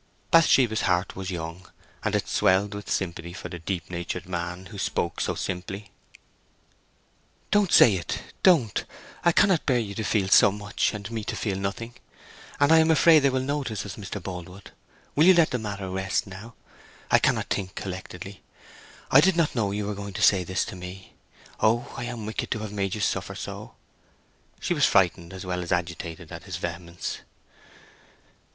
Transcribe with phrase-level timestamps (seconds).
[0.31, 1.69] Bathsheba's heart was young,
[2.03, 5.91] and it swelled with sympathy for the deep natured man who spoke so simply.
[7.51, 8.19] "Don't say it!
[8.41, 8.83] don't!
[9.23, 11.93] I cannot bear you to feel so much, and me to feel nothing.
[12.59, 14.19] And I am afraid they will notice us, Mr.
[14.19, 14.71] Boldwood.
[15.15, 16.55] Will you let the matter rest now?
[17.11, 18.41] I cannot think collectedly.
[19.11, 21.13] I did not know you were going to say this to me.
[21.59, 23.75] Oh, I am wicked to have made you suffer so!"
[24.59, 27.19] She was frightened as well as agitated at his vehemence.